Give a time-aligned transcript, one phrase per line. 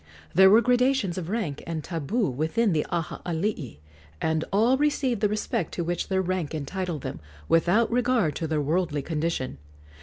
[0.33, 3.77] There were gradations of rank and tabu within the Aha alii,
[4.19, 8.61] and all received the respect to which their rank entitled them, without regard to their
[8.63, 9.59] worldly condition.